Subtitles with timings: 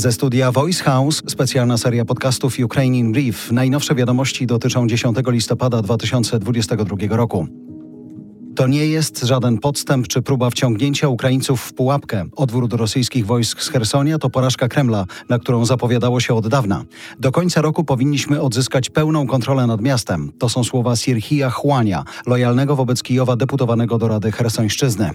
[0.00, 3.52] Ze studia Voice House specjalna seria podcastów Ukrainian Brief.
[3.52, 7.46] Najnowsze wiadomości dotyczą 10 listopada 2022 roku.
[8.56, 12.24] To nie jest żaden podstęp czy próba wciągnięcia Ukraińców w pułapkę.
[12.36, 16.84] Odwrót rosyjskich wojsk z Hersonia to porażka Kremla, na którą zapowiadało się od dawna.
[17.18, 20.32] Do końca roku powinniśmy odzyskać pełną kontrolę nad miastem.
[20.38, 25.10] To są słowa Sierhija Chłania, lojalnego wobec Kijowa deputowanego do Rady Hersońszczyzny.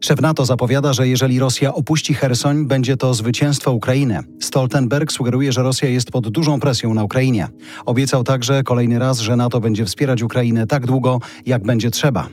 [0.00, 4.20] Szef NATO zapowiada, że jeżeli Rosja opuści Hersoń, będzie to zwycięstwo Ukrainy.
[4.40, 7.48] Stoltenberg sugeruje, że Rosja jest pod dużą presją na Ukrainie.
[7.86, 12.28] Obiecał także kolejny raz, że NATO będzie wspierać Ukrainę tak długo, jak będzie trzeba.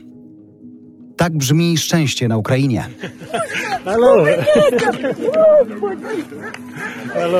[1.17, 2.89] Tak brzmi szczęście na Ukrainie.
[3.85, 4.25] Halo.
[7.13, 7.39] Halo.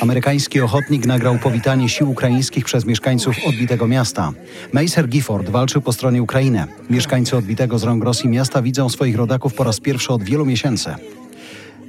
[0.00, 4.32] Amerykański ochotnik nagrał powitanie sił ukraińskich przez mieszkańców odbitego miasta.
[4.72, 6.66] Meiser Gifford walczył po stronie Ukrainy.
[6.90, 10.94] Mieszkańcy odbitego z rąk Rosji miasta widzą swoich rodaków po raz pierwszy od wielu miesięcy.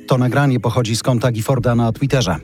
[0.08, 2.36] To nagranie pochodzi z konta Gifforda na Twitterze.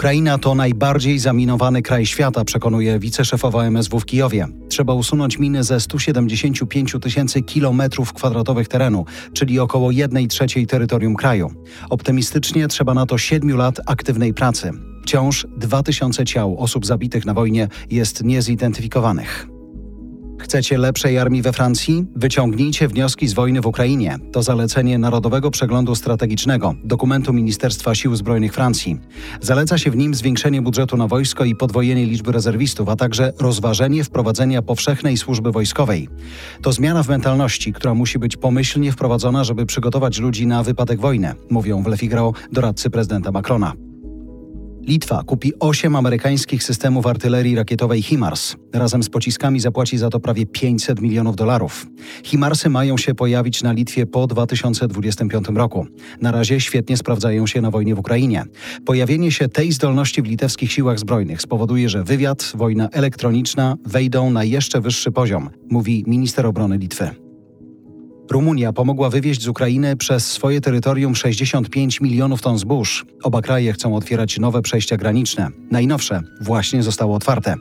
[0.00, 4.46] Ukraina to najbardziej zaminowany kraj świata, przekonuje wiceszefowa MSW w Kijowie.
[4.68, 11.52] Trzeba usunąć miny ze 175 tysięcy kilometrów kwadratowych terenu, czyli około 1 trzeciej terytorium kraju.
[11.90, 14.72] Optymistycznie trzeba na to 7 lat aktywnej pracy.
[15.02, 19.59] Wciąż 2000 ciał osób zabitych na wojnie jest niezidentyfikowanych.
[20.50, 22.06] Chcecie lepszej armii we Francji?
[22.16, 24.18] Wyciągnijcie wnioski z wojny w Ukrainie.
[24.32, 29.00] To zalecenie Narodowego Przeglądu Strategicznego, dokumentu Ministerstwa Sił Zbrojnych Francji.
[29.40, 34.04] Zaleca się w nim zwiększenie budżetu na wojsko i podwojenie liczby rezerwistów, a także rozważenie
[34.04, 36.08] wprowadzenia powszechnej służby wojskowej.
[36.62, 41.34] To zmiana w mentalności, która musi być pomyślnie wprowadzona, żeby przygotować ludzi na wypadek wojny,
[41.50, 43.72] mówią w Le Figaro doradcy prezydenta Macrona.
[44.86, 48.56] Litwa kupi 8 amerykańskich systemów artylerii rakietowej HIMARS.
[48.72, 51.86] Razem z pociskami zapłaci za to prawie 500 milionów dolarów.
[52.24, 55.86] HIMARSy mają się pojawić na Litwie po 2025 roku.
[56.20, 58.44] Na razie świetnie sprawdzają się na wojnie w Ukrainie.
[58.84, 64.44] Pojawienie się tej zdolności w litewskich siłach zbrojnych spowoduje, że wywiad, wojna elektroniczna wejdą na
[64.44, 67.29] jeszcze wyższy poziom, mówi minister obrony Litwy.
[68.30, 73.06] Rumunia pomogła wywieźć z Ukrainy przez swoje terytorium 65 milionów ton zbóż.
[73.22, 75.48] Oba kraje chcą otwierać nowe przejścia graniczne.
[75.70, 77.54] Najnowsze właśnie zostało otwarte.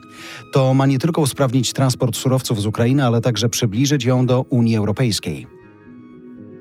[0.53, 4.77] To ma nie tylko usprawnić transport surowców z Ukrainy, ale także przybliżyć ją do Unii
[4.77, 5.47] Europejskiej.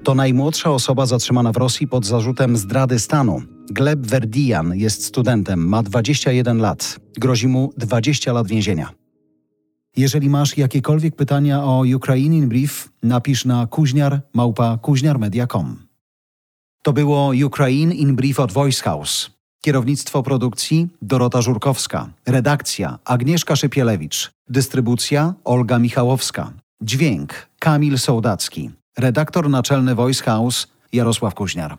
[0.04, 3.42] To najmłodsza osoba zatrzymana w Rosji pod zarzutem zdrady stanu.
[3.70, 7.00] Gleb Verdian jest studentem, ma 21 lat.
[7.16, 9.07] Grozi mu 20 lat więzienia.
[9.98, 15.76] Jeżeli masz jakiekolwiek pytania o Ukrainian Brief, napisz na kuźniar małpa kuźniarmedia.com.
[16.82, 19.30] To było Ukraine in Brief od Voice House.
[19.60, 22.08] Kierownictwo produkcji Dorota Żurkowska.
[22.26, 24.30] Redakcja Agnieszka Szypielewicz.
[24.48, 26.52] Dystrybucja Olga Michałowska.
[26.82, 28.70] Dźwięk Kamil Sołdacki.
[28.98, 31.78] Redaktor naczelny Voice House Jarosław Kuźniar.